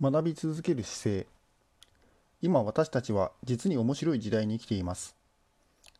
[0.00, 1.26] 学び続ける姿勢。
[2.40, 5.16] 今私たちは実に面白い時代に生きています。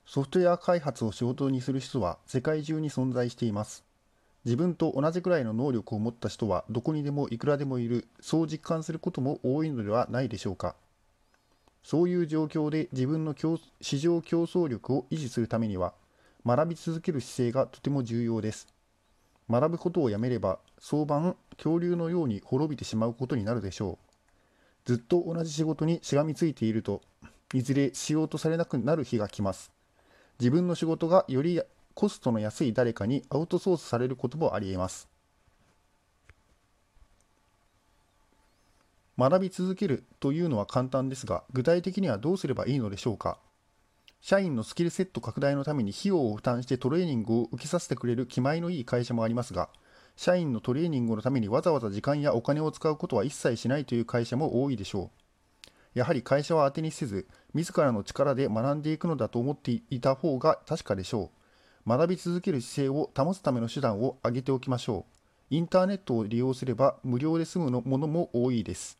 [0.06, 3.82] ソフトウェア開発を仕事にする人は世界中に存在しています。
[4.44, 8.06] 自分と同じくらいの能力を持った人はどこにでもいくらでもいる。
[8.20, 10.76] そう実感することも多いのではないでしょうか。
[11.82, 13.34] そういう状況で自分の
[13.80, 15.92] 市場競争力を維持するためには
[16.46, 18.68] 学び続ける姿勢がとても重要です。
[19.50, 24.08] 学ぶことをやめれば早晩恐竜のように滅びてしまうことになるでしょう。
[24.84, 27.02] ずっと同じ仕事にしがみついていると
[27.54, 29.72] いずれしようとされなくなる日が来ます。
[30.38, 31.60] 自分の仕事がより
[31.94, 35.08] コストの安い誰かにアウトソースされることもありえます。
[39.18, 43.38] 学び続けるというのは簡単ですが具体的にはどうすればいいのでしょうか？
[44.20, 49.68] 社員のスキルセット拡大のために費用を負担してトレーニングを受けさせてくれる気前のいい会社もありますが、
[50.16, 55.12] 社員のトレーニングのためにわざわざ時間やお金を使うことは一切しないという会社も多いでしょ
[55.94, 55.98] う。
[55.98, 61.30] やはり会社は当てにせず、自らの力で学んでいくのだと思っていた方が確かでしょ
[61.86, 61.88] う。
[61.88, 65.14] 学び続ける姿勢を保つための手段を挙げておきましょう。
[65.50, 68.98] インターネットを利用すれば無料で済むものも多いです。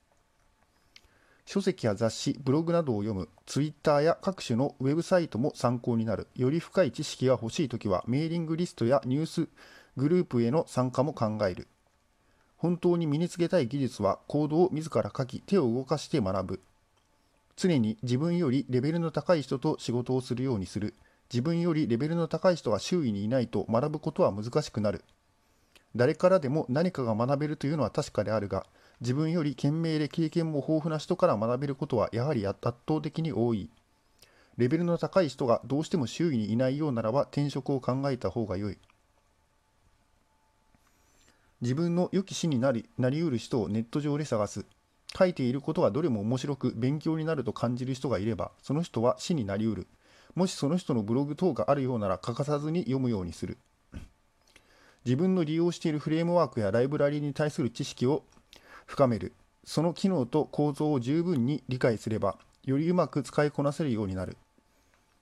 [1.51, 9.49] 書籍や雑誌、ブログなどを読む、ツイッターや各種のウェブサイトも参考になる、より深い知識が欲しいときは、メーリングリストやニュース
[9.97, 11.67] グループへの参加も考える。
[12.59, 16.61] 本当に身につけたい技術は、コードを自ら書き、手を動かして学ぶ。
[17.57, 20.93] 常に自分よりレベルの高い人と仕事をするようにする。
[21.33, 25.03] 自分よりレベルの高い人が周囲にいないと学ぶことは難しくなる。
[25.97, 28.67] 誰からでも何かが学べるというのは確かであるが、
[29.01, 33.71] 自分より賢明で経験も豊富な人から学べることはやはり圧倒的に多い。
[34.57, 38.79] レベルの高い人がどうしても周囲にいないようならば転職を考えた方が良い。
[41.61, 44.65] 自分の良き死になりなりうる人をネット上で探す。
[45.17, 49.87] 書いていることがどれも面白く勉強になると感じる人がいれば、その人は死になりうる。
[50.35, 53.59] もしその人のブログ等があるようなら欠かさずに読むようにする。
[55.05, 58.25] 自分の利用しているフレームワークやライブラリに対する知識を
[58.89, 59.35] 深める。
[59.65, 64.39] その機能と構造を十分に理解すればよりうまく使いこなせるようになる。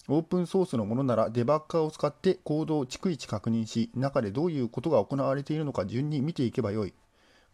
[0.09, 6.95] オープンソースのものならデバッカーを使ってコードを逐一確認し中でどういうことが行われているのか順に見ていけばよい。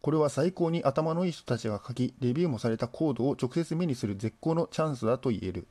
[0.03, 5.67] これは最高に頭のいい人たちが書きレビューもされたコードを直接目にする絶好のチャンスだと言える。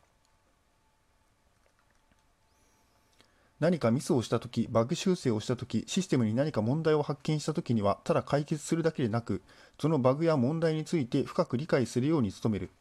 [3.61, 9.43] 何かミスをしたとき、バグ修正をしたとき、システムに何か問題を発見したときには、ただ解決するだけでなく、
[9.79, 12.71] そのバグや問題について深く理解するように努める。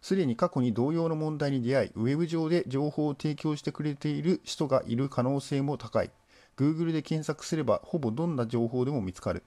[0.00, 6.10] すでに過去に同様の問題に出会い、ウェブ上で情報を提供してくれている人がいる可能性も高い。
[6.56, 9.42] Google で検索すれば、ほぼどんな情報でも見つかる。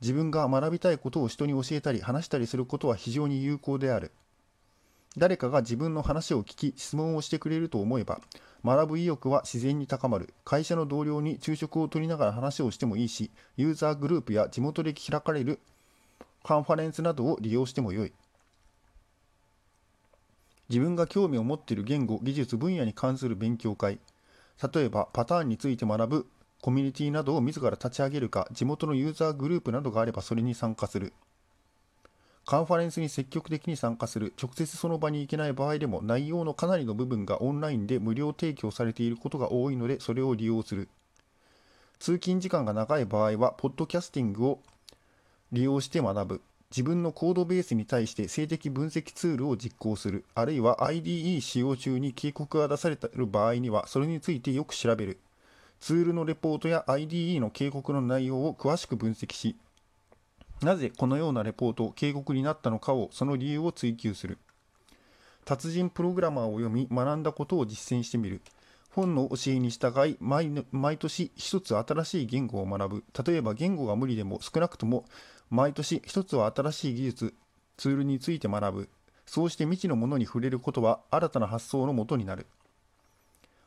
[0.00, 4.12] 自分が学びたいことを人に教えたり話したりすることは非常に有効である。
[5.16, 8.20] 誰かが自分の話を聞き質問をしてくれると思えば
[8.64, 10.34] 学ぶ意欲は自然に高まる。
[10.44, 15.60] 会社の同僚に昼食をとりながら話をしてもいいし、ユーザーグループや地元で開かれる
[16.44, 18.12] カンファレンスなどを利用してもよい。
[20.68, 23.98] 自分が興味を持っている言語、技術分野に関する勉強会、
[24.72, 26.26] 例えばパターンについて学ぶ
[26.60, 31.12] コミュニティなどを自ら立ち上げるか、地元のユーザーグループなどがあればそれに参加する。
[32.50, 40.88] カンファレンスに積極的に参加する、直接その場に行けない場合でも内容のかなりの部分がオンラインで無料提供されていることが多いので、それを利用する。
[42.00, 44.58] 通勤時間が長い場合は、ポッドキャスティングを
[45.52, 46.40] 利用して学ぶ。
[46.72, 50.24] 自分のコードベースに対して性的分析ツールを実行する。
[50.34, 55.20] あるいは IDE 使用中に警告が出されている場合には、それについてよく調べる。
[55.78, 59.54] ツールのレポートや IDE の警告の内容を詳しく分析し、
[60.62, 64.38] なぜこのようなレポート、警告になったのかを、その理由を追求する。
[65.44, 68.42] 達人プログラマーを読み、学んだことを実践してみる。
[68.90, 73.04] 本の教えに従い毎、毎年一つ新しい言語を学ぶ。
[73.26, 75.04] 例えば言語が無理でも少なくとも
[75.48, 77.34] 毎年一つは新しい技術、
[77.76, 78.88] ツールについて学ぶ。
[79.26, 82.46] そうして未知のものに触れることは新たな発想のもとになる。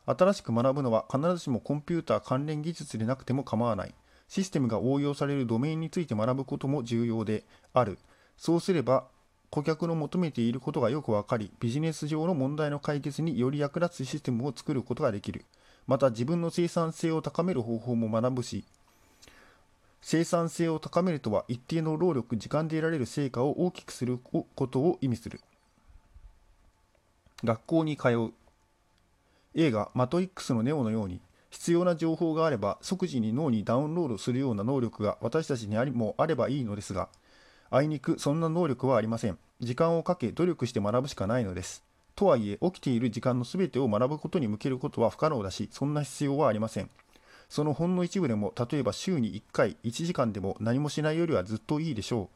[0.06, 3.96] 新しく学ぶのは必ずしもコンピューター関連技術でなくても構わない。
[4.28, 7.44] システムが応用されるドメインについて学ぶことも重要で
[7.74, 7.98] ある。
[8.38, 9.06] そうすれば、
[9.50, 15.46] 顧客の求めていることがよくわかり、ビジネス上の問題の解決により役立つシステムを作ることができる。
[15.86, 18.64] また自分の生産性を高める方法も学ぶし、
[20.02, 25.40] 生産性を高めるとは一定の労力、時間で得られる成果を大きくすることを意味する。
[27.44, 28.34] 学校に通う。
[29.56, 31.22] 映画マトリックスのネオのように、
[31.54, 37.10] 必要な情報があれば即時に脳にダウンロードするような能力が私たちにありもあればいいのですが
[37.70, 39.38] あいにくそんな能力はありません。
[39.60, 41.84] 時間をかけ努力して学ぶしかないのです。
[42.16, 46.90] とはいえ、起きている時間のすべてを学ぶことに向けることは不可能だし、そんな必要はありません。
[47.50, 52.36] そのほんの一部でも、例えば週に1回、1時間でも何もしないよりはずっといいでしょう。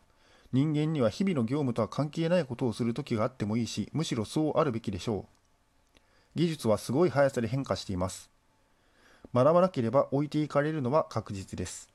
[0.53, 5.99] 人間には日々の業務とは関係ないことをする時があってもいいし、むしろそうあるべきでしょう。
[6.35, 8.31] 技術はすごい速さで変化しています。
[9.33, 11.89] 学ばなければ置いていかれるのは確実です。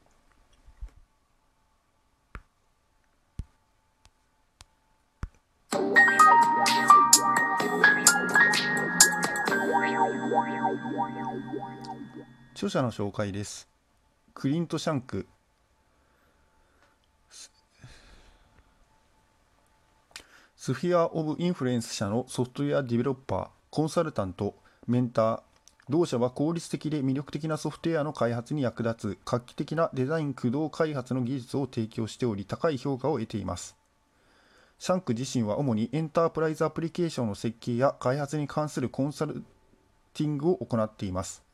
[12.55, 13.69] 著者の紹介です。
[14.35, 15.27] クリント・シャンク。
[20.57, 24.55] Sphere of Influence 社のソフトウェアディベロッパー、コンサルタント、
[24.87, 25.43] メンター、
[25.93, 33.77] 同社は効率的で魅力的なソフトウェアの開発に役立つ画期的なデザイン駆動開発の技術を提供しており高い評価を得ています。
[34.79, 39.45] シャンク自身は主にエンタープライズアプリケーションの設計や開発に関するコンサル
[40.15, 41.45] ティングを行っています。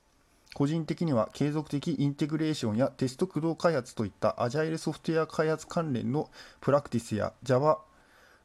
[0.54, 6.30] 個人的には継続的インテグレーションやテスト駆動開発といったアジャイルソフトウェア開発関連の
[6.60, 7.80] プラクティスや Java、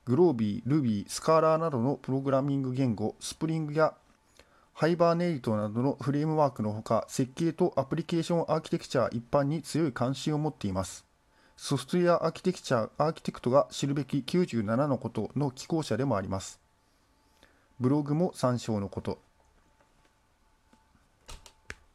[0.06, 3.94] Groovy、Ruby、 Scala などのプログラミング言語、スプリングや
[4.76, 11.06] Hibernate などのフレームワークのほか、設計とアプリケーションアーキテクチャ一般に強い関心を持っています。
[11.56, 16.60] ソフトウェアアーキテクチャアーキテクトが知るべき97のことの寄稿者でもあります。
[17.80, 19.20] ブログも参照のこと。